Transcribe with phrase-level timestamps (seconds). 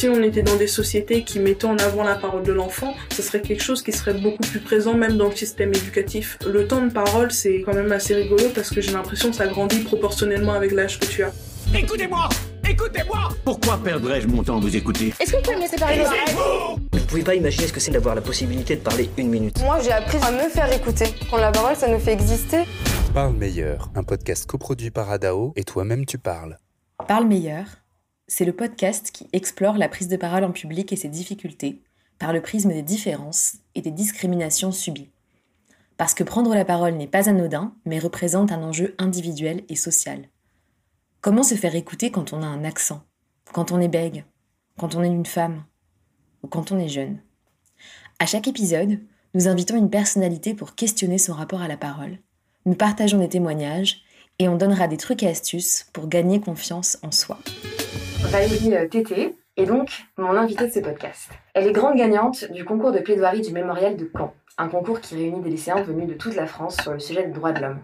[0.00, 3.20] si on était dans des sociétés qui mettaient en avant la parole de l'enfant, ce
[3.20, 6.38] serait quelque chose qui serait beaucoup plus présent même dans le système éducatif.
[6.46, 9.46] Le temps de parole, c'est quand même assez rigolo parce que j'ai l'impression que ça
[9.46, 11.34] grandit proportionnellement avec l'âge que tu as.
[11.74, 12.30] Écoutez-moi
[12.66, 15.12] Écoutez-moi Pourquoi perdrais-je mon temps à vous écouter?
[15.20, 16.02] Est-ce que vous pouvez me laisser parler
[16.94, 19.60] Vous pouvez pas imaginer ce que c'est d'avoir la possibilité de parler une minute.
[19.60, 21.12] Moi, j'ai appris à me faire écouter.
[21.26, 22.62] Prendre la parole, ça nous fait exister.
[23.12, 26.56] Parle meilleur, un podcast coproduit par Adao et toi-même tu parles.
[27.06, 27.64] Parle meilleur,
[28.30, 31.82] c'est le podcast qui explore la prise de parole en public et ses difficultés
[32.20, 35.10] par le prisme des différences et des discriminations subies.
[35.96, 40.28] Parce que prendre la parole n'est pas anodin, mais représente un enjeu individuel et social.
[41.20, 43.02] Comment se faire écouter quand on a un accent,
[43.52, 44.24] quand on est bègue,
[44.78, 45.64] quand on est une femme?
[46.44, 47.18] Ou quand on est jeune?
[48.20, 49.00] À chaque épisode,
[49.34, 52.18] nous invitons une personnalité pour questionner son rapport à la parole.
[52.64, 54.02] Nous partageons des témoignages
[54.38, 57.40] et on donnera des trucs et astuces pour gagner confiance en soi.
[58.28, 61.30] Valérie euh, Tété est donc mon invitée de ce podcast.
[61.54, 65.16] Elle est grande gagnante du concours de plaidoirie du Mémorial de Caen, un concours qui
[65.16, 67.80] réunit des lycéens venus de toute la France sur le sujet des droits de l'homme.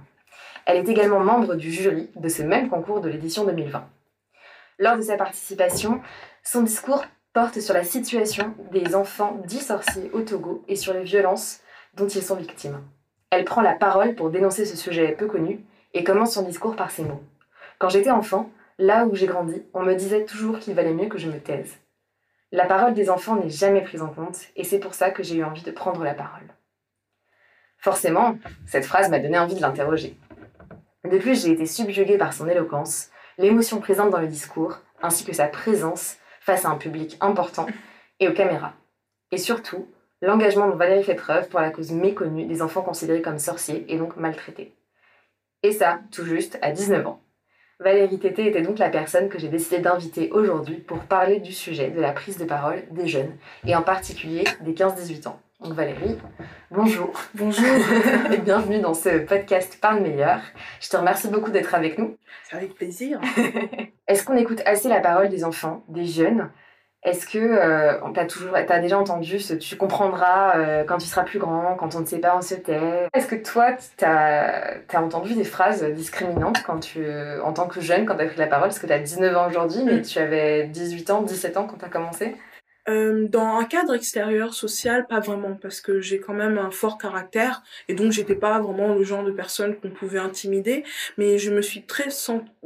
[0.66, 3.88] Elle est également membre du jury de ce même concours de l'édition 2020.
[4.78, 6.00] Lors de sa participation,
[6.44, 9.66] son discours porte sur la situation des enfants dits
[10.12, 11.60] au Togo et sur les violences
[11.94, 12.80] dont ils sont victimes.
[13.30, 16.90] Elle prend la parole pour dénoncer ce sujet peu connu et commence son discours par
[16.90, 17.22] ces mots.
[17.78, 21.18] Quand j'étais enfant, là où j'ai grandi, on me disait toujours qu'il valait mieux que
[21.18, 21.78] je me taise.
[22.52, 25.36] La parole des enfants n'est jamais prise en compte et c'est pour ça que j'ai
[25.36, 26.48] eu envie de prendre la parole.
[27.78, 30.16] Forcément, cette phrase m'a donné envie de l'interroger.
[31.04, 35.32] De plus, j'ai été subjuguée par son éloquence, l'émotion présente dans le discours, ainsi que
[35.32, 37.66] sa présence face à un public important
[38.20, 38.74] et aux caméras.
[39.30, 39.88] Et surtout,
[40.22, 43.98] l'engagement dont Valérie fait preuve pour la cause méconnue des enfants considérés comme sorciers et
[43.98, 44.74] donc maltraités.
[45.62, 47.20] Et ça, tout juste à 19 ans.
[47.78, 51.90] Valérie Tété était donc la personne que j'ai décidé d'inviter aujourd'hui pour parler du sujet
[51.90, 55.38] de la prise de parole des jeunes, et en particulier des 15-18 ans.
[55.60, 56.16] Donc Valérie,
[56.70, 57.12] bonjour.
[57.34, 57.66] Bonjour.
[58.32, 60.40] et bienvenue dans ce podcast Parle Meilleur.
[60.80, 62.16] Je te remercie beaucoup d'être avec nous.
[62.44, 63.20] C'est avec plaisir.
[64.08, 66.48] Est-ce qu'on écoute assez la parole des enfants, des jeunes?
[67.02, 71.22] Est-ce que euh, t'as toujours, as déjà entendu ce tu comprendras euh, quand tu seras
[71.22, 75.00] plus grand, quand on ne sait pas, on se tait Est-ce que toi, t'as as
[75.00, 77.06] entendu des phrases discriminantes quand tu,
[77.44, 78.68] en tant que jeune, quand t'as pris la parole?
[78.68, 81.88] Parce que t'as 19 ans aujourd'hui, mais tu avais 18 ans, 17 ans quand t'as
[81.88, 82.34] commencé?
[82.88, 86.98] Euh, dans un cadre extérieur social, pas vraiment, parce que j'ai quand même un fort
[86.98, 90.84] caractère et donc j'étais pas vraiment le genre de personne qu'on pouvait intimider,
[91.18, 92.10] mais je me suis très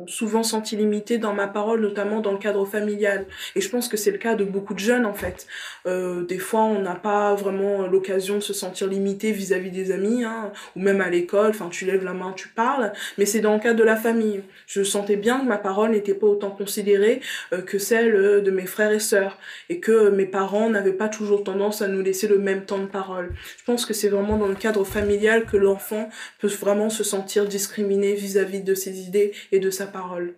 [0.06, 3.26] souvent sentie limitée dans ma parole, notamment dans le cadre familial.
[3.56, 5.46] Et je pense que c'est le cas de beaucoup de jeunes en fait.
[5.86, 10.24] Euh, des fois, on n'a pas vraiment l'occasion de se sentir limité vis-à-vis des amis,
[10.24, 11.50] hein, ou même à l'école.
[11.50, 14.42] Enfin, tu lèves la main, tu parles, mais c'est dans le cadre de la famille.
[14.66, 17.20] Je sentais bien que ma parole n'était pas autant considérée
[17.52, 19.38] euh, que celle euh, de mes frères et sœurs,
[19.68, 22.86] et que mes parents n'avaient pas toujours tendance à nous laisser le même temps de
[22.86, 23.32] parole.
[23.58, 27.46] Je pense que c'est vraiment dans le cadre familial que l'enfant peut vraiment se sentir
[27.46, 30.34] discriminé vis-à-vis de ses idées et de sa parole.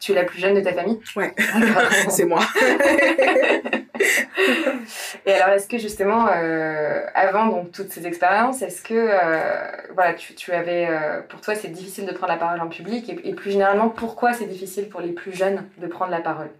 [0.00, 1.00] Tu es la plus jeune de ta famille?
[1.16, 1.34] Ouais,
[2.08, 2.40] c'est moi.
[5.26, 10.14] Et alors, est-ce que justement, euh, avant donc toutes ces expériences, est-ce que euh, voilà,
[10.14, 13.28] tu, tu avais, euh, pour toi, c'est difficile de prendre la parole en public et,
[13.28, 16.50] et plus généralement, pourquoi c'est difficile pour les plus jeunes de prendre la parole?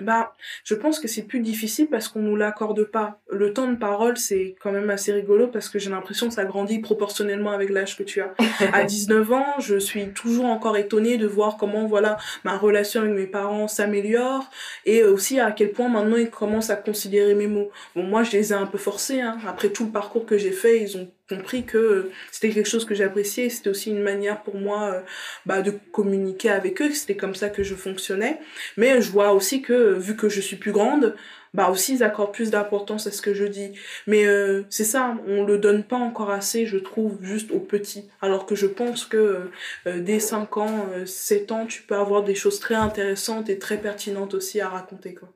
[0.00, 0.34] Bah,
[0.64, 3.20] je pense que c'est plus difficile parce qu'on nous l'accorde pas.
[3.30, 6.44] Le temps de parole, c'est quand même assez rigolo parce que j'ai l'impression que ça
[6.44, 8.34] grandit proportionnellement avec l'âge que tu as.
[8.72, 13.14] À 19 ans, je suis toujours encore étonnée de voir comment, voilà, ma relation avec
[13.14, 14.44] mes parents s'améliore
[14.84, 17.70] et aussi à quel point maintenant ils commencent à considérer mes mots.
[17.94, 19.38] Bon, moi, je les ai un peu forcés, hein.
[19.46, 22.94] Après tout le parcours que j'ai fait, ils ont compris que c'était quelque chose que
[22.94, 23.48] j'appréciais.
[23.48, 25.00] C'était aussi une manière pour moi euh,
[25.46, 26.92] bah, de communiquer avec eux.
[26.92, 28.40] C'était comme ça que je fonctionnais.
[28.76, 31.14] Mais je vois aussi que vu que je suis plus grande,
[31.54, 33.72] bah aussi ils accordent plus d'importance à ce que je dis.
[34.06, 38.10] Mais euh, c'est ça, on le donne pas encore assez, je trouve, juste aux petits.
[38.20, 39.50] Alors que je pense que
[39.86, 43.58] euh, dès 5 ans, euh, 7 ans, tu peux avoir des choses très intéressantes et
[43.58, 45.14] très pertinentes aussi à raconter.
[45.14, 45.32] Quoi.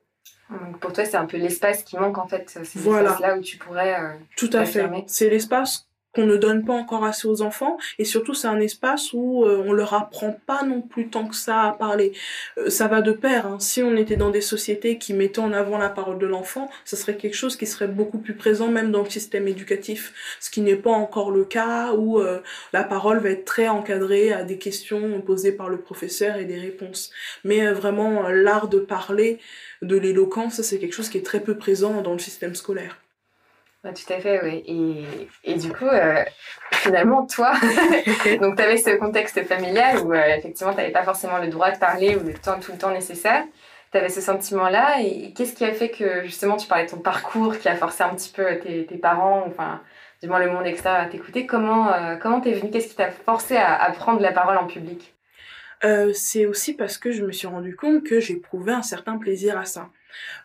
[0.51, 3.11] Donc pour toi, c'est un peu l'espace qui manque en fait, ces Voilà.
[3.11, 4.01] espaces-là où tu pourrais.
[4.01, 4.89] euh, Tout à fait.
[5.07, 9.13] C'est l'espace qu'on ne donne pas encore assez aux enfants et surtout c'est un espace
[9.13, 12.13] où euh, on leur apprend pas non plus tant que ça à parler.
[12.57, 13.47] Euh, ça va de pair.
[13.47, 13.59] Hein.
[13.61, 16.97] Si on était dans des sociétés qui mettaient en avant la parole de l'enfant, ce
[16.97, 20.61] serait quelque chose qui serait beaucoup plus présent même dans le système éducatif, ce qui
[20.61, 22.41] n'est pas encore le cas où euh,
[22.73, 26.59] la parole va être très encadrée à des questions posées par le professeur et des
[26.59, 27.11] réponses.
[27.45, 29.39] Mais euh, vraiment euh, l'art de parler,
[29.83, 32.99] de l'éloquence, ça, c'est quelque chose qui est très peu présent dans le système scolaire.
[33.93, 34.63] Tout à fait, oui.
[35.45, 36.25] Et, et du coup, euh,
[36.73, 37.53] finalement, toi,
[38.41, 41.71] donc tu avais ce contexte familial où euh, effectivement tu n'avais pas forcément le droit
[41.71, 43.45] de parler ou le temps, tout le temps nécessaire.
[43.93, 45.01] tu avais ce sentiment-là.
[45.03, 48.03] Et qu'est-ce qui a fait que, justement, tu parlais de ton parcours qui a forcé
[48.03, 49.81] un petit peu tes, tes parents, enfin,
[50.23, 51.47] du moins le monde extérieur à t'écouter.
[51.47, 55.15] Comment euh, comment t'es venu Qu'est-ce qui t'a forcé à, prendre la parole en public?
[55.85, 59.59] Euh, C'est aussi parce que je me suis rendu compte que j'éprouvais un certain plaisir
[59.59, 59.91] à ça.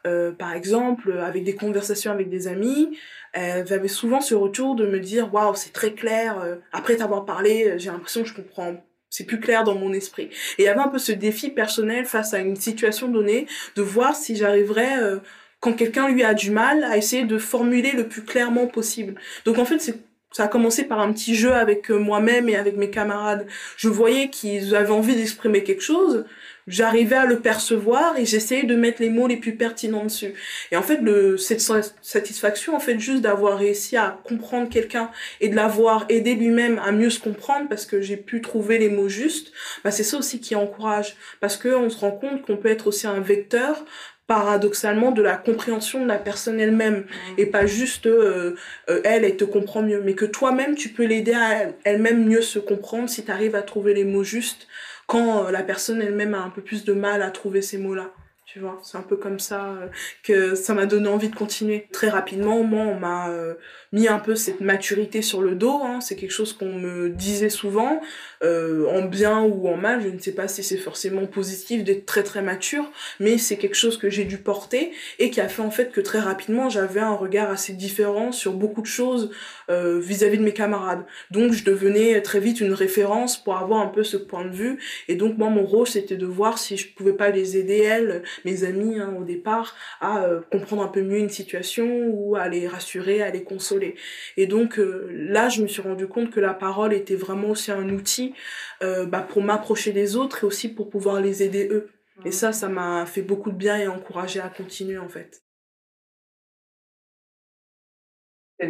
[0.06, 2.98] Euh, par exemple, avec des conversations avec des amis,
[3.38, 6.40] euh, j'avais souvent ce retour de me dire waouh, c'est très clair.
[6.40, 10.24] Euh, après t'avoir parlé, j'ai l'impression que je comprends c'est plus clair dans mon esprit.
[10.58, 13.46] Et il y avait un peu ce défi personnel face à une situation donnée,
[13.76, 15.20] de voir si j'arriverais,
[15.60, 19.14] quand quelqu'un lui a du mal, à essayer de formuler le plus clairement possible.
[19.46, 20.00] Donc en fait, c'est
[20.34, 23.48] ça a commencé par un petit jeu avec euh, moi-même et avec mes camarades.
[23.78, 26.26] Je voyais qu'ils avaient envie d'exprimer quelque chose,
[26.68, 30.34] j'arrivais à le percevoir et j'essayais de mettre les mots les plus pertinents dessus.
[30.72, 31.62] Et en fait, le, cette
[32.02, 36.92] satisfaction, en fait, juste d'avoir réussi à comprendre quelqu'un et de l'avoir aidé lui-même à
[36.92, 39.52] mieux se comprendre parce que j'ai pu trouver les mots justes,
[39.84, 41.16] bah, c'est ça aussi qui encourage.
[41.40, 43.86] Parce que on se rend compte qu'on peut être aussi un vecteur
[44.28, 47.06] paradoxalement de la compréhension de la personne elle-même mmh.
[47.38, 48.56] et pas juste euh,
[48.90, 52.42] euh, elle elle te comprend mieux mais que toi-même tu peux l'aider à elle-même mieux
[52.42, 54.68] se comprendre si tu arrives à trouver les mots justes
[55.08, 58.12] quand euh, la personne elle-même a un peu plus de mal à trouver ces mots-là.
[58.46, 59.88] Tu vois, c'est un peu comme ça euh,
[60.22, 61.88] que ça m'a donné envie de continuer.
[61.94, 63.56] Très rapidement, moi, on m'a euh,
[63.94, 65.80] mis un peu cette maturité sur le dos.
[65.84, 66.02] Hein.
[66.02, 68.02] C'est quelque chose qu'on me disait souvent,
[68.44, 70.02] euh, en bien ou en mal.
[70.02, 73.76] Je ne sais pas si c'est forcément positif d'être très très mature, mais c'est quelque
[73.76, 77.00] chose que j'ai dû porter et qui a fait en fait que très rapidement j'avais
[77.00, 79.32] un regard assez différent sur beaucoup de choses
[79.70, 81.06] euh, vis-à-vis de mes camarades.
[81.32, 84.80] Donc je devenais très vite une référence pour avoir un peu ce point de vue.
[85.08, 88.24] Et donc moi mon rôle c'était de voir si je pouvais pas les aider elles,
[88.46, 92.48] mes amis hein, au départ, à euh, comprendre un peu mieux une situation ou à
[92.48, 93.96] les rassurer, à les consoler
[94.38, 97.72] et donc euh, là, je me suis rendu compte que la parole était vraiment aussi
[97.72, 98.34] un outil
[98.82, 101.90] euh, bah, pour m'approcher des autres et aussi pour pouvoir les aider eux.
[102.26, 105.44] Et ça, ça m'a fait beaucoup de bien et encouragé à continuer en fait.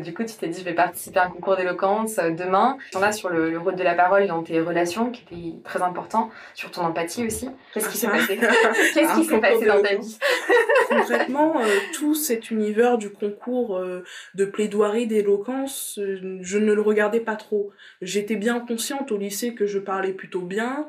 [0.01, 2.78] Du coup, tu t'es dit, je vais participer à un concours d'éloquence euh, demain.
[3.00, 6.72] Là, sur le, rôle de la parole dans tes relations, qui était très important, sur
[6.72, 7.50] ton empathie aussi.
[7.74, 8.38] Qu'est-ce qui s'est passé?
[8.38, 10.18] Qu'est-ce qui s'est passé dans ta vie?
[10.90, 14.04] Concrètement, euh, tout cet univers du concours euh,
[14.36, 17.72] de plaidoirie d'éloquence, je ne le regardais pas trop.
[18.01, 20.88] J'étais bien consciente au lycée que je parlais plutôt bien.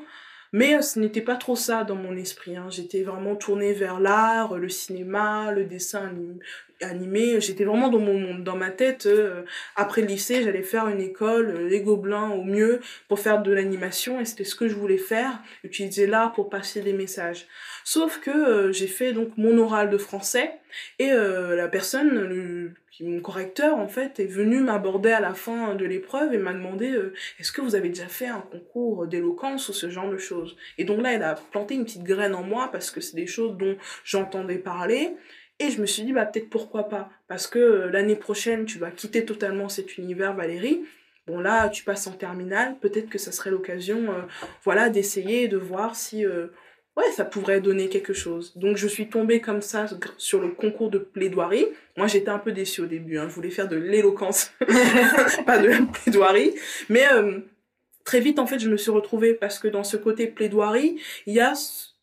[0.55, 2.57] Mais ce n'était pas trop ça dans mon esprit.
[2.57, 2.69] Hein.
[2.71, 6.13] J'étais vraiment tournée vers l'art, le cinéma, le dessin
[6.81, 7.41] animé.
[7.41, 9.07] J'étais vraiment dans mon monde, dans ma tête.
[9.07, 9.43] Euh,
[9.75, 12.79] après le lycée, j'allais faire une école, euh, les Gobelins au mieux,
[13.09, 16.83] pour faire de l'animation, et c'était ce que je voulais faire, utiliser l'art pour passer
[16.83, 17.49] des messages.
[17.83, 20.53] Sauf que euh, j'ai fait donc mon oral de français,
[21.01, 26.33] et la personne, mon correcteur en fait, est venu m'aborder à la fin de l'épreuve
[26.33, 26.97] et m'a demandé
[27.39, 30.57] est-ce que vous avez déjà fait un concours d'éloquence ou ce genre de choses?
[30.79, 33.27] Et donc là, elle a planté une petite graine en moi parce que c'est des
[33.27, 35.17] choses dont j'entendais parler
[35.61, 37.11] et je me suis dit, bah, peut-être pourquoi pas?
[37.29, 40.85] Parce que euh, l'année prochaine, tu vas quitter totalement cet univers, Valérie.
[41.27, 42.77] Bon, là, tu passes en terminale.
[42.81, 44.23] Peut-être que ça serait l'occasion, euh,
[44.65, 46.49] voilà, d'essayer de voir si, euh,
[46.97, 48.53] ouais, ça pourrait donner quelque chose.
[48.57, 49.87] Donc, je suis tombée comme ça
[50.17, 51.67] sur le concours de plaidoirie.
[51.97, 53.19] Moi, j'étais un peu déçue au début.
[53.19, 53.27] Hein.
[53.29, 54.53] Je voulais faire de l'éloquence,
[55.47, 56.55] pas de la plaidoirie.
[56.89, 57.05] Mais
[58.05, 61.35] très vite, en fait, je me suis retrouvée parce que dans ce côté plaidoirie, il
[61.35, 61.55] y a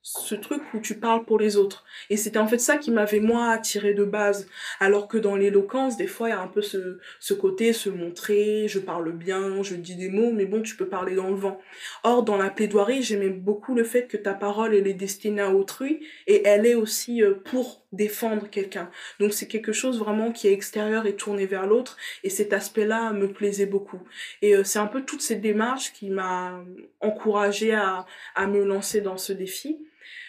[0.03, 1.85] ce truc où tu parles pour les autres.
[2.09, 4.47] Et c'était en fait ça qui m'avait moi attiré de base.
[4.79, 7.89] Alors que dans l'éloquence, des fois, il y a un peu ce, ce côté, se
[7.89, 11.35] montrer, je parle bien, je dis des mots, mais bon, tu peux parler dans le
[11.35, 11.59] vent.
[12.03, 15.51] Or, dans la plaidoirie, j'aimais beaucoup le fait que ta parole, elle est destinée à
[15.51, 18.89] autrui et elle est aussi euh, pour défendre quelqu'un.
[19.19, 23.11] Donc c'est quelque chose vraiment qui est extérieur et tourné vers l'autre et cet aspect-là
[23.11, 24.01] me plaisait beaucoup.
[24.41, 26.63] Et euh, c'est un peu toute cette démarche qui m'a
[27.01, 28.05] encouragée à,
[28.35, 29.79] à me lancer dans ce défi.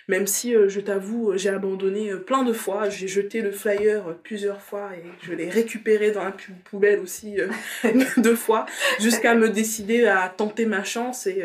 [0.08, 2.88] Même si, euh, je t'avoue, euh, j'ai abandonné euh, plein de fois.
[2.88, 7.36] J'ai jeté le flyer plusieurs fois et je l'ai récupéré dans la poubelle aussi
[8.16, 8.66] deux fois,
[9.00, 11.44] jusqu'à me décider à tenter ma chance et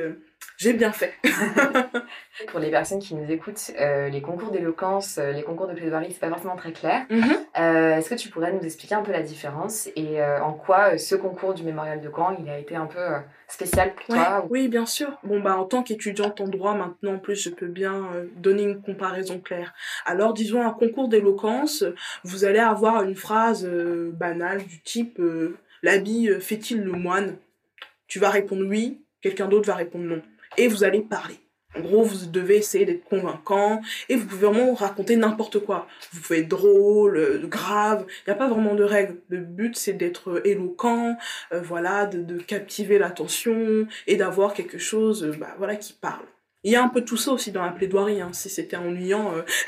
[0.58, 1.14] j'ai bien fait.
[2.48, 6.12] Pour les personnes qui nous écoutent, euh, les concours d'éloquence, euh, les concours de plaidoirie,
[6.12, 7.06] c'est pas forcément très clair.
[7.10, 7.26] Mhm.
[7.60, 10.98] euh, Est-ce que tu pourrais nous expliquer un peu la différence et euh, en quoi
[10.98, 13.00] ce concours du Mémorial de Caen, il a été un peu
[13.48, 15.18] spécial pour toi Oui, bien sûr.
[15.24, 18.82] Bon, bah, en tant qu'étudiante en droit, maintenant, en plus, je peux bien donner une
[18.82, 19.74] comparaison claire.
[20.06, 21.84] Alors, disons, un concours d'éloquence,
[22.24, 23.66] vous allez avoir une phrase
[24.14, 25.22] banale du type
[25.84, 27.38] L'habit fait-il le moine?
[28.08, 30.22] Tu vas répondre oui, quelqu'un d'autre va répondre non
[30.58, 31.40] et vous allez parler.
[31.78, 35.88] En gros, vous devez essayer d'être convaincant et vous pouvez vraiment raconter n'importe quoi.
[36.14, 39.18] Vous pouvez être drôle, euh, grave, il n'y a pas vraiment de règles.
[39.30, 41.18] Le but, c'est d'être éloquent,
[41.54, 46.26] euh, voilà, de, captiver l'attention et d'avoir quelque chose euh, bah, voilà, qui parle.
[46.64, 48.22] Il y a un peu tout ça aussi dans la plaidoirie.
[48.22, 48.30] Hein.
[48.34, 49.34] Si c'était ennuyant,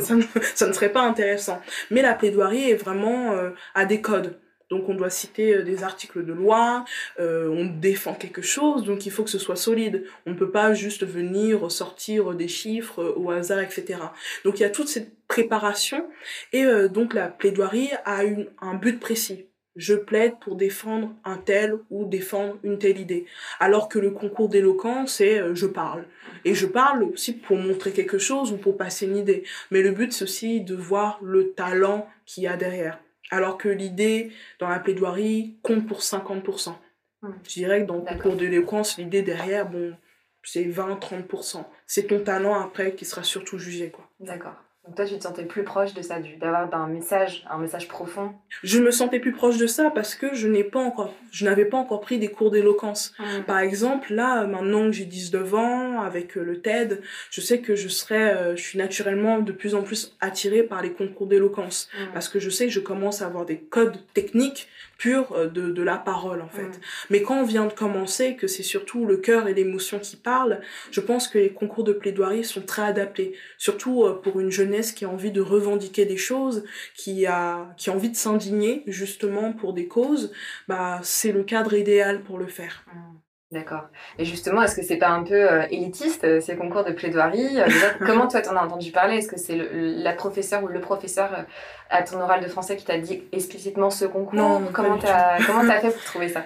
[0.00, 0.22] ça, ne,
[0.54, 1.60] ça, ne, serait pas intéressant.
[1.90, 3.34] Mais la plaidoirie est vraiment
[3.74, 4.38] à des codes.
[4.70, 6.84] Donc on doit citer euh, des articles de loi,
[7.20, 10.04] euh, on défend quelque chose, donc il faut que ce soit solide.
[10.26, 14.00] On ne peut pas juste venir sortir des chiffres au hasard, etc.
[14.44, 16.06] Donc il y a toute cette préparation
[16.52, 19.46] et euh, donc la plaidoirie a une, un but précis.
[19.76, 23.26] Je plaide pour défendre un tel ou défendre une telle idée.
[23.60, 26.04] Alors que le concours d'éloquence, c'est euh, je parle.
[26.46, 29.44] Et je parle aussi pour montrer quelque chose ou pour passer une idée.
[29.70, 32.98] Mais le but, c'est aussi de voir le talent qu'il y a derrière
[33.30, 36.74] alors que l'idée dans la plaidoirie compte pour 50%.
[37.22, 37.30] Hmm.
[37.44, 39.96] Je dirais que dans le concours d'éloquence, l'idée derrière, bon,
[40.42, 41.64] c'est 20-30%.
[41.86, 43.90] C'est ton talent après qui sera surtout jugé.
[43.90, 44.08] quoi.
[44.20, 44.54] D'accord.
[44.86, 48.32] Donc toi, tu te sentais plus proche de ça, d'avoir un message, un message profond
[48.62, 51.64] Je me sentais plus proche de ça parce que je n'ai pas encore, je n'avais
[51.64, 53.12] pas encore pris des cours d'éloquence.
[53.18, 53.42] Mmh.
[53.46, 57.74] Par exemple, là, maintenant que j'ai 19 ans, avec euh, le TED, je sais que
[57.74, 61.88] je serais, euh, je suis naturellement de plus en plus attirée par les concours d'éloquence
[61.92, 62.12] mmh.
[62.12, 65.70] parce que je sais que je commence à avoir des codes techniques purs euh, de,
[65.70, 66.62] de la parole, en fait.
[66.62, 66.80] Mmh.
[67.10, 70.60] Mais quand on vient de commencer, que c'est surtout le cœur et l'émotion qui parlent,
[70.90, 75.04] je pense que les concours de plaidoirie sont très adaptés, surtout pour une jeunesse qui
[75.04, 79.72] a envie de revendiquer des choses, qui a, qui a envie de s'indigner justement pour
[79.72, 80.32] des causes,
[80.68, 82.84] bah, c'est le cadre idéal pour le faire.
[82.86, 83.25] Mmh.
[83.52, 83.84] D'accord.
[84.18, 87.60] Et justement, est-ce que c'est pas un peu euh, élitiste euh, ces concours de plaidoirie?
[87.60, 87.68] Euh,
[88.04, 89.18] Comment toi t'en as entendu parler?
[89.18, 91.46] Est-ce que c'est la professeure ou le professeur
[91.88, 94.34] à ton oral de français qui t'a dit explicitement ce concours?
[94.34, 94.62] Non.
[94.72, 96.42] Comment t'as comment as fait pour trouver ça?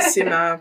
[0.00, 0.58] C'est ma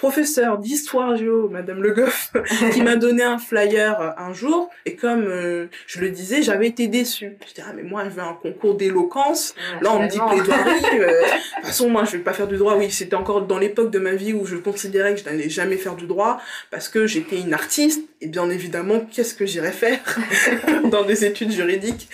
[0.00, 2.32] professeur d'histoire géo, Madame Le Goff,
[2.72, 4.70] qui m'a donné un flyer euh, un jour.
[4.86, 7.36] Et comme euh, je le disais, j'avais été déçue.
[7.42, 9.54] Je disais, ah, mais moi, je veux un concours d'éloquence.
[9.82, 11.00] Là, on me dit plaidoirie.
[11.00, 12.76] Euh, de toute façon, moi, je vais pas faire du droit.
[12.76, 15.76] Oui, c'était encore dans l'époque de ma vie où je considérais que je n'allais jamais
[15.76, 16.40] faire du droit
[16.70, 18.00] parce que j'étais une artiste.
[18.22, 20.00] Et bien évidemment, qu'est-ce que j'irais faire
[20.90, 22.08] dans des études juridiques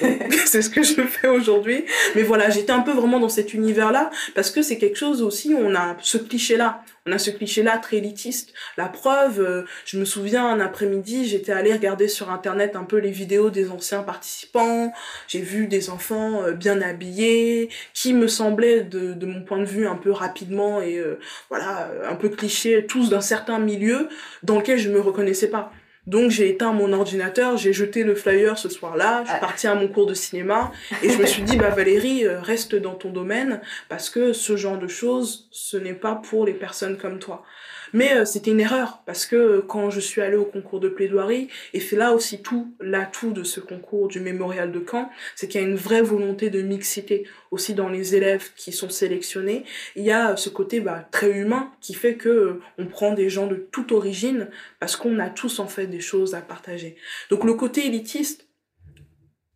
[0.46, 1.84] C'est ce que je fais aujourd'hui.
[2.14, 5.54] Mais voilà, j'étais un peu vraiment dans cet univers-là parce que c'est quelque chose aussi,
[5.54, 8.52] on a ce cliché-là on a ce cliché-là très élitiste.
[8.76, 12.98] La preuve, euh, je me souviens un après-midi, j'étais allée regarder sur internet un peu
[12.98, 14.92] les vidéos des anciens participants.
[15.26, 19.64] J'ai vu des enfants euh, bien habillés, qui me semblaient de, de, mon point de
[19.64, 24.08] vue un peu rapidement et euh, voilà un peu cliché, tous d'un certain milieu
[24.42, 25.72] dans lequel je me reconnaissais pas.
[26.06, 29.40] Donc j'ai éteint mon ordinateur, j'ai jeté le flyer ce soir-là, je suis ah.
[29.40, 32.74] partie à mon cours de cinéma et je me suis dit bah Valérie euh, reste
[32.74, 36.96] dans ton domaine parce que ce genre de choses ce n'est pas pour les personnes
[36.96, 37.44] comme toi.
[37.92, 40.88] Mais euh, c'était une erreur parce que euh, quand je suis allée au concours de
[40.88, 45.48] plaidoirie, et c'est là aussi tout l'atout de ce concours du mémorial de Caen, c'est
[45.48, 49.64] qu'il y a une vraie volonté de mixité aussi dans les élèves qui sont sélectionnés.
[49.96, 53.28] Il y a ce côté bah, très humain qui fait que euh, on prend des
[53.28, 56.96] gens de toute origine parce qu'on a tous en fait des choses à partager.
[57.30, 58.46] Donc le côté élitiste,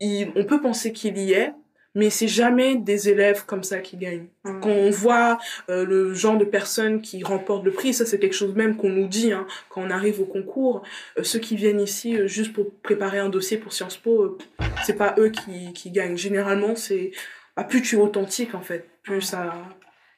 [0.01, 1.53] on peut penser qu'il y est,
[1.95, 4.27] mais c'est jamais des élèves comme ça qui gagnent.
[4.45, 4.61] Mmh.
[4.61, 8.35] Quand on voit euh, le genre de personnes qui remportent le prix, ça c'est quelque
[8.35, 10.83] chose même qu'on nous dit hein, quand on arrive au concours.
[11.19, 14.39] Euh, ceux qui viennent ici euh, juste pour préparer un dossier pour Sciences Po,
[14.85, 16.17] c'est pas eux qui, qui gagnent.
[16.17, 17.13] Généralement, c'est
[17.57, 19.55] bah, plus tu es authentique en fait, plus ça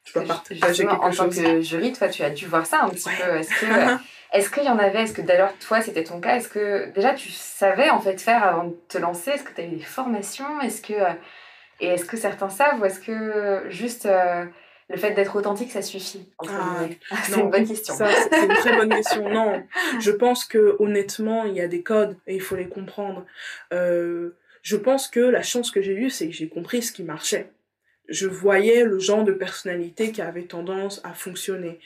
[0.04, 1.20] tu dois partager quelque en chose.
[1.20, 3.36] En tant que jury, toi, tu as dû voir ça un petit peu.
[3.36, 3.66] Est-ce que
[4.32, 7.14] Est-ce qu'il y en avait Est-ce que d'ailleurs, toi, c'était ton cas Est-ce que déjà,
[7.14, 9.30] tu savais en fait faire avant de te lancer?
[9.30, 10.60] Est-ce que tu as eu des formations?
[10.60, 10.94] Est-ce que
[11.80, 14.44] et est-ce que certains savent ou est-ce que juste euh,
[14.88, 16.86] le fait d'être authentique, ça suffit ah,
[17.24, 17.94] C'est une bonne question.
[17.94, 19.28] C'est une très bonne question.
[19.28, 19.62] Non,
[20.00, 23.26] je pense que honnêtement, il y a des codes et il faut les comprendre.
[23.72, 27.02] Euh, je pense que la chance que j'ai eue, c'est que j'ai compris ce qui
[27.02, 27.50] marchait.
[28.08, 31.80] Je voyais le genre de personnalité qui avait tendance à fonctionner.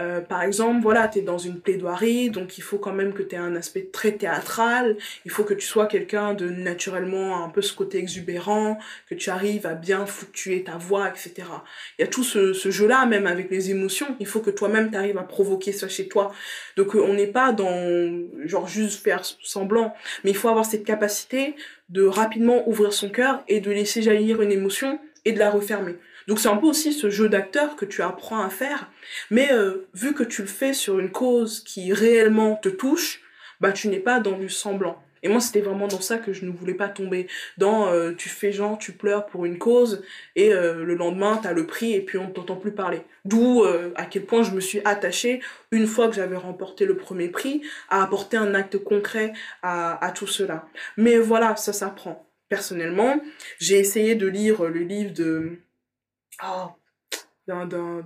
[0.00, 3.22] Euh, par exemple, voilà, tu es dans une plaidoirie, donc il faut quand même que
[3.22, 7.48] tu aies un aspect très théâtral, il faut que tu sois quelqu'un de naturellement un
[7.50, 8.78] peu ce côté exubérant,
[9.08, 11.32] que tu arrives à bien fluctuer ta voix, etc.
[11.98, 14.90] Il y a tout ce, ce jeu-là, même avec les émotions, il faut que toi-même
[14.90, 16.32] tu arrives à provoquer ça chez toi.
[16.76, 20.84] Donc euh, on n'est pas dans genre juste faire semblant, mais il faut avoir cette
[20.84, 21.54] capacité
[21.90, 25.96] de rapidement ouvrir son cœur et de laisser jaillir une émotion et de la refermer.
[26.30, 28.88] Donc c'est un peu aussi ce jeu d'acteur que tu apprends à faire,
[29.32, 33.20] mais euh, vu que tu le fais sur une cause qui réellement te touche,
[33.60, 35.02] bah tu n'es pas dans du semblant.
[35.24, 37.26] Et moi c'était vraiment dans ça que je ne voulais pas tomber.
[37.58, 40.04] Dans euh, tu fais genre tu pleures pour une cause
[40.36, 43.02] et euh, le lendemain t'as le prix et puis on ne t'entend plus parler.
[43.24, 43.64] D'où
[43.96, 45.40] à quel point je me suis attachée
[45.72, 49.32] une fois que j'avais remporté le premier prix à apporter un acte concret
[49.64, 50.68] à, à tout cela.
[50.96, 52.24] Mais voilà ça s'apprend.
[52.48, 53.20] Personnellement
[53.58, 55.58] j'ai essayé de lire le livre de
[56.44, 56.68] oh,
[57.46, 58.04] d'un, d'un,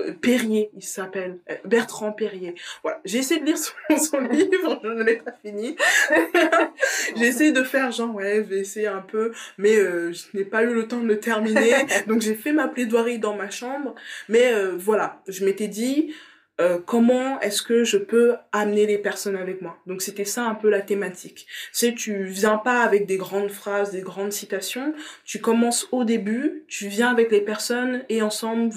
[0.00, 2.54] euh, Perrier, il s'appelle euh, Bertrand Perrier.
[2.82, 5.76] Voilà, j'ai essayé de lire son, son livre, je ne l'ai pas fini.
[7.16, 10.44] j'ai essayé de faire genre ouais, je vais essayer un peu, mais euh, je n'ai
[10.44, 11.74] pas eu le temps de le terminer.
[12.06, 13.94] Donc j'ai fait ma plaidoirie dans ma chambre,
[14.28, 16.14] mais euh, voilà, je m'étais dit
[16.60, 19.78] euh, comment est-ce que je peux amener les personnes avec moi?
[19.86, 21.46] Donc c'était ça un peu la thématique.
[21.72, 26.64] C'est tu viens pas avec des grandes phrases, des grandes citations, tu commences au début,
[26.68, 28.70] tu viens avec les personnes et ensemble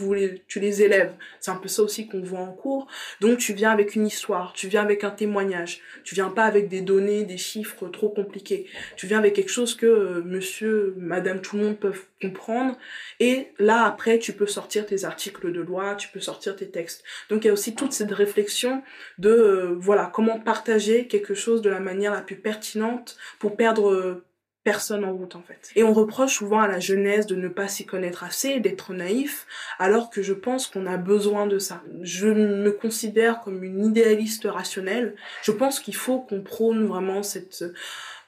[0.48, 1.14] tu les élèves.
[1.42, 2.88] C'est un peu ça aussi qu'on voit en cours.
[3.20, 6.70] Donc tu viens avec une histoire, tu viens avec un témoignage, tu viens pas avec
[6.70, 8.68] des données, des chiffres trop compliqués.
[8.96, 12.78] Tu viens avec quelque chose que euh, monsieur, madame, tout le monde peuvent comprendre
[13.20, 17.04] et là après tu peux sortir tes articles de loi, tu peux sortir tes textes.
[17.30, 18.82] Donc il y a aussi toute cette réflexion
[19.18, 23.92] de euh, voilà comment partager quelque chose de la manière la plus pertinente pour perdre
[23.92, 24.26] euh,
[24.64, 25.72] personne en route en fait.
[25.76, 29.46] Et on reproche souvent à la jeunesse de ne pas s'y connaître assez, d'être naïf,
[29.78, 31.84] alors que je pense qu'on a besoin de ça.
[32.02, 35.16] Je me considère comme une idéaliste rationnelle.
[35.44, 37.66] Je pense qu'il faut qu'on prône vraiment cette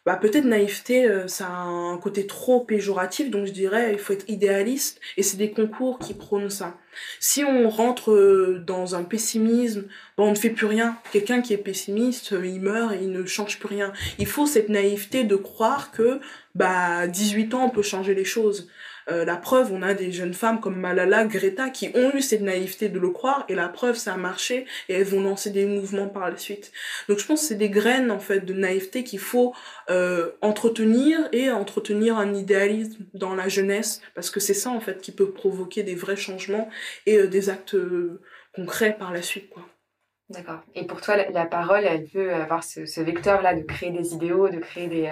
[0.05, 4.13] bah peut-être naïveté euh, ça a un côté trop péjoratif donc je dirais il faut
[4.13, 6.77] être idéaliste et c'est des concours qui prônent ça.
[7.19, 9.85] Si on rentre euh, dans un pessimisme
[10.17, 10.97] bon, on ne fait plus rien.
[11.12, 13.93] Quelqu'un qui est pessimiste euh, il meurt et il ne change plus rien.
[14.19, 16.19] Il faut cette naïveté de croire que
[16.53, 18.69] bah 18 ans on peut changer les choses
[19.09, 22.41] euh, la preuve, on a des jeunes femmes comme Malala, Greta, qui ont eu cette
[22.41, 25.65] naïveté de le croire, et la preuve, ça a marché, et elles vont lancer des
[25.65, 26.71] mouvements par la suite.
[27.07, 29.53] Donc je pense que c'est des graines, en fait, de naïveté qu'il faut
[29.89, 35.01] euh, entretenir, et entretenir un idéalisme dans la jeunesse, parce que c'est ça, en fait,
[35.01, 36.69] qui peut provoquer des vrais changements
[37.05, 37.77] et euh, des actes
[38.55, 39.63] concrets par la suite, quoi.
[40.29, 40.62] D'accord.
[40.74, 44.57] Et pour toi, la, parole, elle peut avoir ce vecteur-là de créer des idéaux, de
[44.57, 45.07] créer des...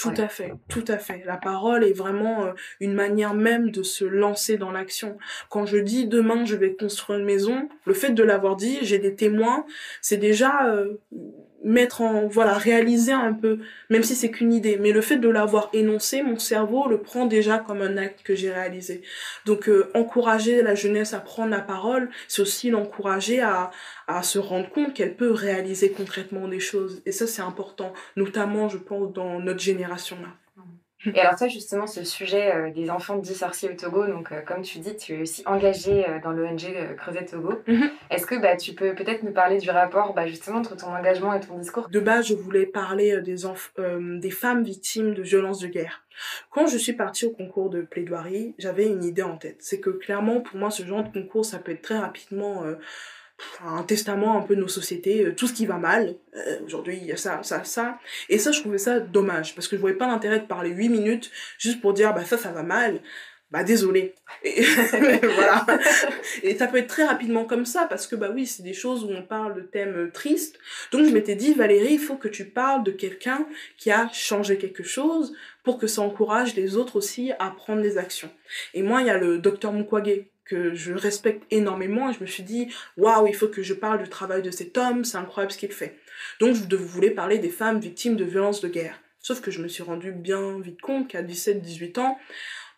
[0.00, 0.20] Tout Ouais.
[0.20, 1.22] à fait, tout à fait.
[1.26, 5.18] La parole est vraiment euh, une manière même de se lancer dans l'action.
[5.48, 8.98] Quand je dis demain je vais construire une maison, le fait de l'avoir dit, j'ai
[8.98, 9.64] des témoins,
[10.00, 10.94] c'est déjà euh,
[11.62, 13.58] mettre en voilà réaliser un peu,
[13.90, 14.78] même si c'est qu'une idée.
[14.80, 18.34] Mais le fait de l'avoir énoncé, mon cerveau le prend déjà comme un acte que
[18.34, 19.02] j'ai réalisé.
[19.46, 23.70] Donc euh, encourager la jeunesse à prendre la parole, c'est aussi l'encourager à
[24.06, 27.02] à se rendre compte qu'elle peut réaliser concrètement des choses.
[27.06, 30.39] Et ça c'est important, notamment je pense dans notre génération là.
[31.06, 34.40] Et alors toi, justement, ce sujet euh, des enfants dits sorciers au Togo, donc euh,
[34.42, 37.54] comme tu dis, tu es aussi engagée euh, dans l'ONG Creuset Togo.
[37.66, 37.90] Mhm.
[38.10, 41.32] Est-ce que bah, tu peux peut-être nous parler du rapport bah, justement entre ton engagement
[41.32, 41.88] et ton discours?
[41.88, 46.02] De base, je voulais parler des, euh, des femmes victimes de violences de guerre.
[46.50, 49.56] Quand je suis partie au concours de plaidoirie, j'avais une idée en tête.
[49.60, 52.74] C'est que clairement, pour moi, ce genre de concours, ça peut être très rapidement euh,
[53.64, 56.16] un testament un peu de nos sociétés, euh, tout ce qui va mal.
[56.36, 57.98] Euh, Aujourd'hui, il y a ça, ça, ça.
[58.28, 60.88] Et ça, je trouvais ça dommage, parce que je voyais pas l'intérêt de parler 8
[60.88, 63.00] minutes juste pour dire, bah ça, ça va mal.
[63.50, 64.14] Bah désolé.
[64.44, 64.62] Et
[65.22, 65.66] voilà.
[66.42, 69.04] Et ça peut être très rapidement comme ça, parce que bah oui, c'est des choses
[69.04, 70.58] où on parle de thèmes euh, tristes.
[70.92, 74.56] Donc je m'étais dit, Valérie, il faut que tu parles de quelqu'un qui a changé
[74.56, 78.30] quelque chose pour que ça encourage les autres aussi à prendre des actions.
[78.72, 82.26] Et moi, il y a le docteur Mukwege que je respecte énormément et je me
[82.26, 85.52] suis dit, waouh, il faut que je parle du travail de cet homme, c'est incroyable
[85.52, 85.96] ce qu'il fait.
[86.40, 89.00] Donc je voulais parler des femmes victimes de violences de guerre.
[89.20, 92.18] Sauf que je me suis rendu bien vite compte qu'à 17-18 ans,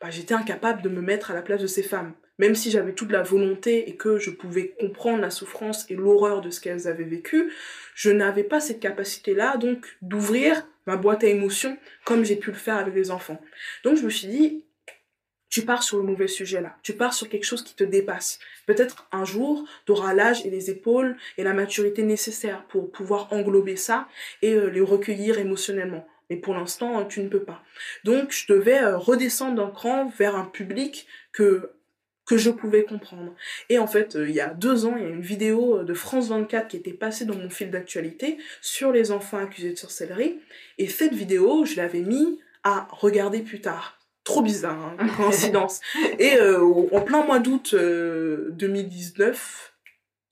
[0.00, 2.12] bah, j'étais incapable de me mettre à la place de ces femmes.
[2.38, 6.40] Même si j'avais toute la volonté et que je pouvais comprendre la souffrance et l'horreur
[6.40, 7.52] de ce qu'elles avaient vécu,
[7.94, 12.56] je n'avais pas cette capacité-là, donc, d'ouvrir ma boîte à émotions comme j'ai pu le
[12.56, 13.40] faire avec les enfants.
[13.84, 14.64] Donc, je me suis dit,
[15.52, 16.74] tu pars sur le mauvais sujet là.
[16.82, 18.38] Tu pars sur quelque chose qui te dépasse.
[18.64, 23.30] Peut-être un jour, tu auras l'âge et les épaules et la maturité nécessaire pour pouvoir
[23.34, 24.08] englober ça
[24.40, 26.08] et euh, les recueillir émotionnellement.
[26.30, 27.62] Mais pour l'instant, tu ne peux pas.
[28.02, 31.70] Donc, je devais euh, redescendre d'un cran vers un public que
[32.24, 33.34] que je pouvais comprendre.
[33.68, 35.92] Et en fait, euh, il y a deux ans, il y a une vidéo de
[35.92, 40.38] France 24 qui était passée dans mon fil d'actualité sur les enfants accusés de sorcellerie.
[40.78, 43.98] Et cette vidéo, je l'avais mis à regarder plus tard.
[44.24, 45.80] Trop bizarre, hein, coïncidence.
[46.18, 49.74] Et euh, en plein mois d'août euh, 2019,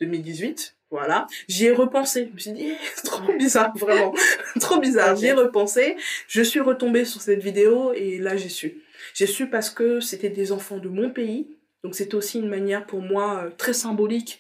[0.01, 2.27] 2018, voilà, j'y ai repensé.
[2.29, 4.13] Je me suis dit, eh, c'est trop bizarre, vraiment.
[4.61, 5.17] trop bizarre.
[5.17, 5.97] J'y ai repensé.
[6.27, 8.83] Je suis retombée sur cette vidéo et là, j'ai su.
[9.15, 11.49] J'ai su parce que c'était des enfants de mon pays.
[11.83, 14.39] Donc c'était aussi une manière pour moi euh, très symbolique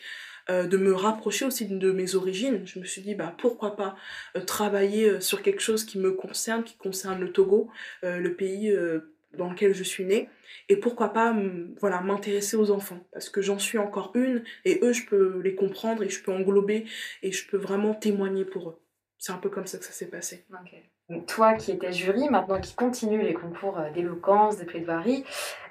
[0.50, 2.62] euh, de me rapprocher aussi de mes origines.
[2.66, 3.96] Je me suis dit, bah, pourquoi pas
[4.36, 7.70] euh, travailler euh, sur quelque chose qui me concerne, qui concerne le Togo,
[8.04, 10.29] euh, le pays euh, dans lequel je suis née.
[10.69, 11.35] Et pourquoi pas
[11.81, 13.01] voilà, m'intéresser aux enfants.
[13.12, 16.33] Parce que j'en suis encore une, et eux, je peux les comprendre, et je peux
[16.33, 16.87] englober,
[17.23, 18.79] et je peux vraiment témoigner pour eux.
[19.19, 20.47] C'est un peu comme ça que ça s'est passé.
[21.27, 25.25] Toi qui étais jury, maintenant qui continue les concours euh, d'éloquence, de plaidoirie,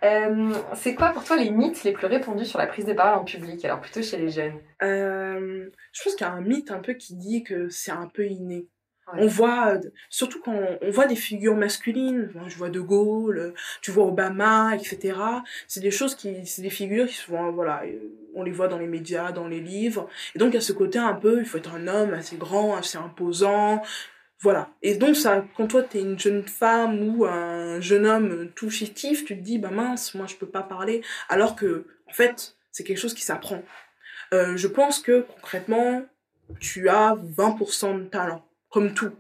[0.03, 3.19] euh, c'est quoi pour toi les mythes les plus répandus sur la prise de parole
[3.19, 6.71] en public, alors plutôt chez les jeunes Euh, je pense qu'il y a un mythe
[6.71, 8.67] un peu qui dit que c'est un peu inné.
[9.13, 9.23] Ouais.
[9.23, 13.53] On voit, euh, surtout quand on voit des figures masculines, je vois De Gaulle, euh,
[13.81, 15.17] tu vois Obama, etc.
[15.67, 17.97] C'est des choses qui, c'est des figures qui souvent, voilà, euh,
[18.35, 20.09] on les voit dans les médias, dans les livres.
[20.35, 22.97] Et donc, a ce côté un peu, il faut être un homme assez grand, assez
[22.97, 23.81] imposant.
[24.41, 24.69] Voilà.
[24.81, 29.25] Et donc, ça, quand toi, t'es une jeune femme ou un jeune homme tout chétif,
[29.25, 31.01] tu te dis, bah mince, moi, je peux pas parler.
[31.27, 33.63] Alors que, en fait, c'est quelque chose qui s'apprend.
[34.33, 36.03] Euh, je pense que, concrètement,
[36.59, 39.11] tu as 20% de talent comme tout.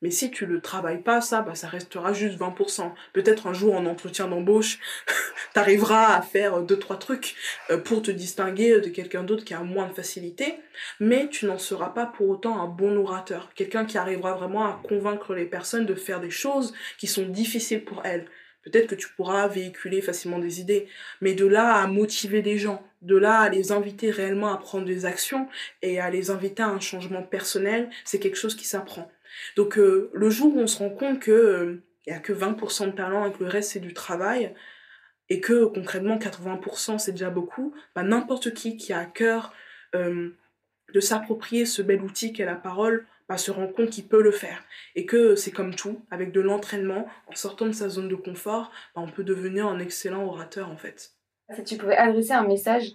[0.00, 2.92] Mais si tu le travailles pas, ça, bah, ça restera juste 20%.
[3.12, 4.78] Peut-être un jour en entretien d'embauche,
[5.54, 7.34] t'arriveras à faire deux, trois trucs
[7.70, 10.54] euh, pour te distinguer de quelqu'un d'autre qui a moins de facilité,
[11.00, 13.50] mais tu n'en seras pas pour autant un bon orateur.
[13.56, 17.84] Quelqu'un qui arrivera vraiment à convaincre les personnes de faire des choses qui sont difficiles
[17.84, 18.26] pour elles.
[18.62, 20.88] Peut-être que tu pourras véhiculer facilement des idées,
[21.20, 24.84] mais de là à motiver des gens, de là à les inviter réellement à prendre
[24.84, 25.48] des actions
[25.82, 29.10] et à les inviter à un changement personnel, c'est quelque chose qui s'apprend.
[29.56, 32.86] Donc euh, le jour où on se rend compte que euh, y a que 20%
[32.86, 34.54] de talent et que le reste c'est du travail
[35.28, 39.52] et que concrètement 80% c'est déjà beaucoup, bah, n'importe qui qui a à cœur
[39.94, 40.30] euh,
[40.92, 44.30] de s'approprier ce bel outil qu'est la parole bah, se rend compte qu'il peut le
[44.30, 48.14] faire et que c'est comme tout, avec de l'entraînement, en sortant de sa zone de
[48.14, 51.17] confort, bah, on peut devenir un excellent orateur en fait.
[51.54, 52.92] Si tu pouvais adresser un message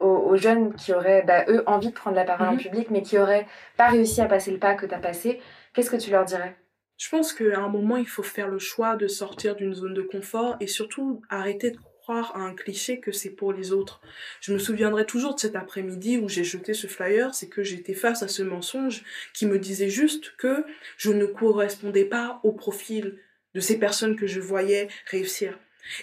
[0.00, 2.58] aux, aux jeunes qui auraient, bah, eux, envie de prendre la parole en Mhm.
[2.58, 5.40] public, mais qui auraient pas réussi à passer le pas que tu as passé,
[5.72, 6.56] qu'est-ce que tu leur dirais?
[6.96, 10.02] Je pense qu'à un moment, il faut faire le choix de sortir d'une zone de
[10.02, 14.00] confort et surtout arrêter de croire à un cliché que c'est pour les autres.
[14.40, 17.94] Je me souviendrai toujours de cet après-midi où j'ai jeté ce flyer, c'est que j'étais
[17.94, 20.64] face à ce mensonge qui me disait juste que
[20.98, 23.18] je ne correspondais pas au profil
[23.54, 25.58] de ces personnes que je voyais réussir.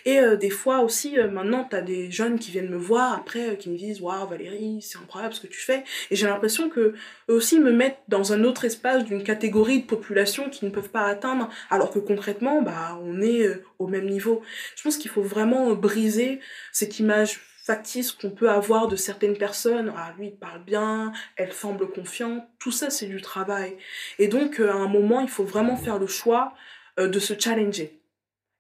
[0.05, 3.49] Et euh, des fois aussi, euh, maintenant, t'as des jeunes qui viennent me voir après,
[3.49, 5.83] euh, qui me disent Waouh, Valérie, c'est incroyable ce que tu fais.
[6.09, 6.79] Et j'ai l'impression que
[7.29, 10.89] eux aussi me mettent dans un autre espace d'une catégorie de population qu'ils ne peuvent
[10.89, 14.41] pas atteindre, alors que concrètement, bah, on est au même niveau.
[14.75, 16.39] Je pense qu'il faut vraiment briser
[16.71, 19.93] cette image factice qu'on peut avoir de certaines personnes.
[19.95, 22.43] Ah, lui, il parle bien, elle semble confiante.
[22.59, 23.77] Tout ça, c'est du travail.
[24.19, 26.53] Et donc, à un moment, il faut vraiment faire le choix
[26.97, 28.00] de se challenger.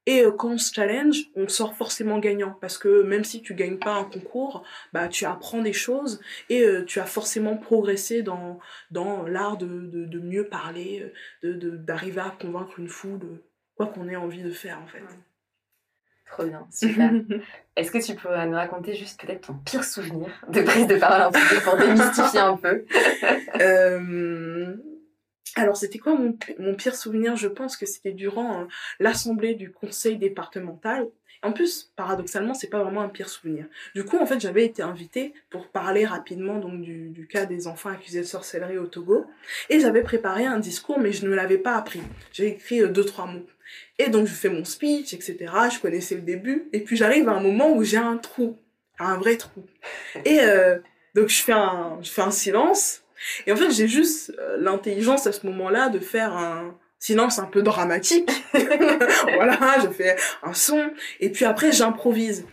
[0.07, 3.53] Et euh, quand on se challenge, on sort forcément gagnant parce que même si tu
[3.53, 8.23] gagnes pas un concours, bah tu apprends des choses et euh, tu as forcément progressé
[8.23, 8.59] dans
[8.89, 11.11] dans l'art de, de, de mieux parler,
[11.43, 13.43] de d'arriver à convaincre une foule, euh,
[13.75, 15.03] quoi qu'on ait envie de faire en fait.
[16.31, 17.11] Trop bien, super.
[17.75, 21.23] Est-ce que tu pourrais nous raconter juste peut-être ton pire souvenir de prise de parole
[21.23, 22.85] en public pour démystifier un peu?
[23.59, 24.75] Euh,
[25.55, 27.35] alors, c'était quoi mon, pi- mon pire souvenir?
[27.35, 28.65] Je pense que c'était durant euh,
[28.99, 31.07] l'assemblée du conseil départemental.
[31.43, 33.65] En plus, paradoxalement, c'est pas vraiment un pire souvenir.
[33.95, 37.89] Du coup, en fait, j'avais été invitée pour parler rapidement donc du, cas des enfants
[37.89, 39.25] accusés de sorcellerie au Togo,
[39.69, 42.01] et j'avais préparé un discours, mais je ne l'avais pas appris.
[42.31, 43.45] J'ai écrit euh, deux trois mots.
[43.97, 45.37] Et donc, je fais mon speech, etc.
[45.73, 48.57] Je connaissais le début, et puis j'arrive à un moment où j'ai un trou,
[48.99, 49.65] un vrai trou.
[50.23, 50.77] Et euh,
[51.15, 53.00] donc, je fais un silence.
[53.47, 57.45] Et en fait, j'ai juste euh, l'intelligence à ce moment-là de faire un silence un
[57.45, 58.29] peu dramatique.
[58.53, 62.45] voilà, je fais un son et puis après j'improvise.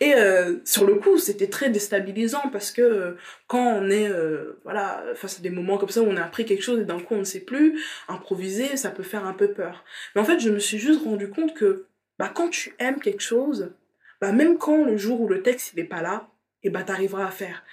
[0.00, 3.12] Et euh, sur le coup, c'était très déstabilisant parce que euh,
[3.46, 6.44] quand on est euh, voilà face à des moments comme ça où on a appris
[6.44, 9.48] quelque chose et d'un coup on ne sait plus, improviser, ça peut faire un peu
[9.48, 9.84] peur.
[10.14, 11.86] Mais en fait, je me suis juste rendu compte que
[12.18, 13.72] bah quand tu aimes quelque chose,
[14.20, 16.28] bah même quand le jour où le texte il est pas là,
[16.64, 17.64] et bah t'arriveras à faire.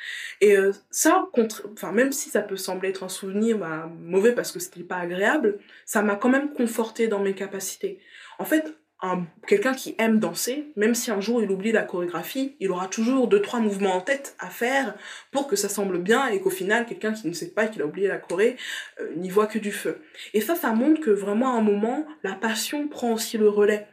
[0.41, 1.69] Et euh, ça, contre...
[1.73, 4.97] enfin même si ça peut sembler être un souvenir bah, mauvais parce que c'était pas
[4.97, 7.99] agréable, ça m'a quand même conforté dans mes capacités.
[8.39, 9.25] En fait, un...
[9.47, 13.27] quelqu'un qui aime danser, même si un jour il oublie la chorégraphie, il aura toujours
[13.27, 14.95] deux trois mouvements en tête à faire
[15.31, 17.85] pour que ça semble bien et qu'au final quelqu'un qui ne sait pas qu'il a
[17.85, 18.57] oublié la choré
[18.99, 20.01] euh, n'y voit que du feu.
[20.33, 23.87] Et ça, ça montre que vraiment à un moment, la passion prend aussi le relais.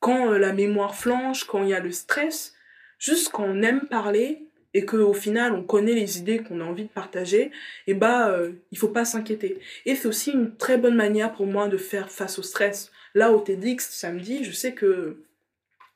[0.00, 2.54] Quand euh, la mémoire flanche, quand il y a le stress,
[3.02, 6.84] juste quand on aime parler et qu'au final on connaît les idées qu'on a envie
[6.84, 7.50] de partager,
[7.86, 9.58] et bah euh, il faut pas s'inquiéter.
[9.84, 12.90] Et c'est aussi une très bonne manière pour moi de faire face au stress.
[13.14, 15.24] Là au TEDx samedi, je sais que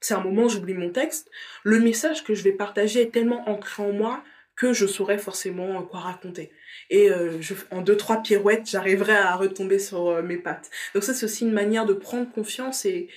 [0.00, 1.30] c'est un moment où j'oublie mon texte.
[1.62, 4.22] Le message que je vais partager est tellement ancré en moi
[4.56, 6.50] que je saurais forcément quoi raconter.
[6.90, 7.38] Et euh,
[7.70, 10.70] en deux trois pirouettes, j'arriverai à retomber sur euh, mes pattes.
[10.94, 13.08] Donc ça c'est aussi une manière de prendre confiance et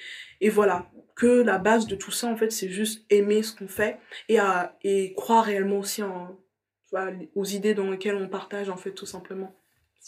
[0.41, 0.89] et voilà
[1.19, 5.13] que la base de tout ça en fait c'est juste aimer ce qu'on fait et
[5.15, 6.01] croire réellement aussi
[7.35, 9.53] aux idées dans lesquelles on partage en fait tout simplement.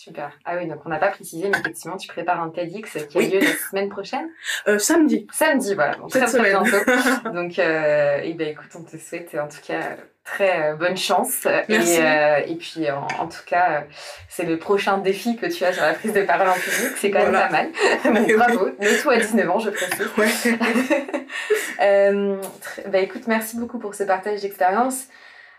[0.03, 0.31] Super.
[0.45, 3.19] Ah oui, donc on n'a pas précisé, mais effectivement, tu prépares un TEDx qui a
[3.21, 3.29] Oui.
[3.29, 4.27] lieu la semaine prochaine.
[4.67, 5.27] Euh, samedi.
[5.31, 5.93] Samedi, voilà.
[5.93, 6.63] Donc Cette très, très semaine.
[6.63, 7.29] bientôt.
[7.33, 11.47] Donc, euh, eh ben, écoute, on te souhaite en tout cas très euh, bonne chance.
[11.69, 11.93] Merci.
[11.93, 13.83] Et, euh, et puis, en, en tout cas,
[14.27, 16.93] c'est le prochain défi que tu as sur la prise de parole en public.
[16.97, 17.49] C'est quand Voilà.
[17.51, 18.23] même pas mal.
[18.27, 18.33] Oui.
[18.35, 18.69] bravo.
[18.79, 20.09] Le tout à 19 ans, je précise.
[20.17, 21.17] Ouais.
[22.87, 25.05] Bah, écoute, merci beaucoup pour ce partage d'expérience.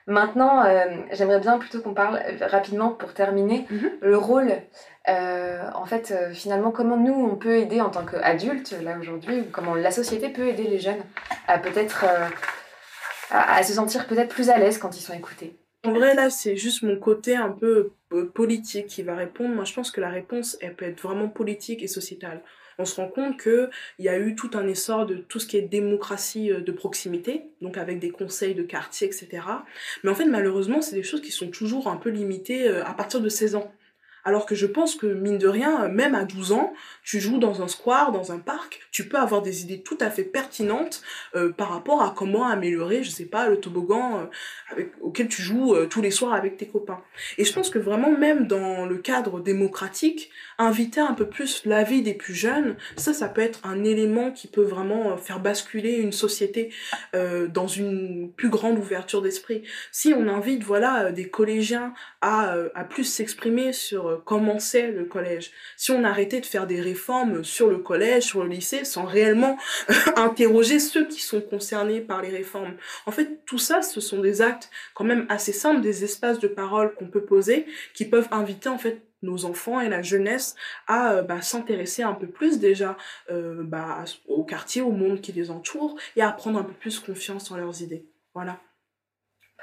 [0.06, 3.90] Maintenant, euh, j'aimerais bien plutôt qu'on parle rapidement pour terminer Mhm.
[4.00, 4.52] le rôle.
[5.08, 9.40] euh, en fait, euh, finalement, comment nous on peut aider en tant qu'adultes là aujourd'hui,
[9.40, 11.02] ou comment la société peut aider les jeunes
[11.48, 12.04] à peut-être
[13.30, 15.56] à, à se sentir peut-être plus à l'aise quand ils sont écoutés.
[15.84, 17.90] En vrai, là, c'est juste mon côté un peu
[18.34, 19.52] politique qui va répondre.
[19.54, 22.40] Moi, je pense que la réponse, elle peut être vraiment politique et sociétale.
[22.78, 25.56] On se rend compte qu'il y a eu tout un essor de tout ce qui
[25.56, 29.28] est démocratie euh, de proximité, donc avec des conseils de quartier, etc.
[30.02, 32.94] Mais en fait, malheureusement, c'est des choses qui sont toujours un peu limitées euh, à
[32.94, 33.72] partir de 16 ans.
[34.24, 37.62] Alors que je pense que, mine de rien, même à 12 ans, tu joues dans
[37.62, 41.02] un square, dans un parc, tu peux avoir des idées tout à fait pertinentes
[41.34, 44.24] euh, par rapport à comment améliorer, je sais pas, le toboggan euh,
[44.70, 47.00] avec, auquel tu joues euh, tous les soirs avec tes copains.
[47.36, 52.02] Et je pense que vraiment, même dans le cadre démocratique, inviter un peu plus l'avis
[52.02, 56.12] des plus jeunes, ça, ça peut être un élément qui peut vraiment faire basculer une
[56.12, 56.70] société
[57.12, 59.62] dans une plus grande ouverture d'esprit.
[59.90, 65.04] Si on invite, voilà, des collégiens à, à plus s'exprimer sur euh, comment c'est le
[65.04, 69.04] collège, si on arrêtait de faire des réformes sur le collège, sur le lycée, sans
[69.04, 69.56] réellement
[70.16, 72.74] interroger ceux qui sont concernés par les réformes.
[73.06, 76.48] En fait, tout ça, ce sont des actes quand même assez simples, des espaces de
[76.48, 81.12] parole qu'on peut poser, qui peuvent inviter en fait nos enfants et la jeunesse à
[81.12, 82.96] euh, bah, s'intéresser un peu plus déjà
[83.30, 86.98] euh, bah, au quartier, au monde qui les entoure, et à prendre un peu plus
[86.98, 88.06] confiance en leurs idées.
[88.34, 88.58] Voilà.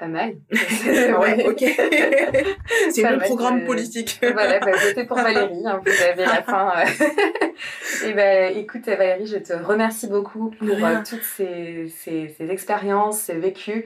[0.00, 0.36] Pas mal.
[0.50, 1.62] ouais, ok.
[2.90, 4.18] C'est mal, programme euh, politique.
[4.32, 6.72] voilà, bah, votez pour Valérie, hein, vous avez la fin.
[8.06, 13.20] et ben, écoute, Valérie, je te remercie beaucoup pour euh, toutes ces, ces, ces expériences,
[13.20, 13.84] ces vécus.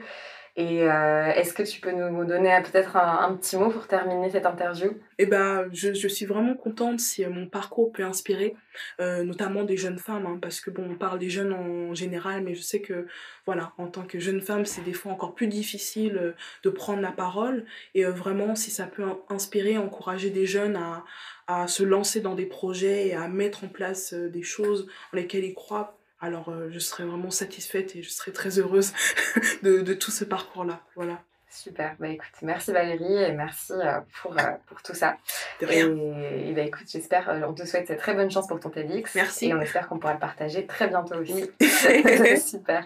[0.57, 4.29] Et euh, est-ce que tu peux nous donner euh, peut-être un, petit mot pour terminer
[4.29, 4.97] cette interview?
[5.17, 8.55] Eh ben, je, je suis vraiment contente si euh, mon parcours peut inspirer,
[8.99, 12.55] notamment des jeunes femmes, hein, parce que bon, on parle des jeunes en général, mais
[12.55, 13.05] je sais que,
[13.45, 17.11] voilà, en tant que jeune femme, c'est des fois encore plus difficile de prendre la
[17.11, 21.03] parole, et vraiment, si ça peut in- inspirer, encourager des jeunes à,
[21.47, 25.45] à se lancer dans des projets et à mettre en place des choses en lesquelles
[25.45, 28.93] ils croient, alors euh, je serais vraiment satisfaite et je serais très heureuse
[29.63, 31.21] de, de tout ce parcours-là, voilà.
[31.49, 35.15] Super, bah écoute, merci Valérie et merci euh, pour, euh, pour tout ça.
[35.61, 35.95] De rien.
[35.95, 39.15] Et, et bah écoute, j'espère, on te souhaite très bonne chance pour ton TEDx.
[39.15, 39.47] Merci.
[39.47, 41.49] Et on espère qu'on pourra le partager très bientôt aussi.
[42.45, 42.85] Super.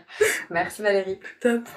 [0.51, 1.19] Merci Valérie.
[1.41, 1.67] Top.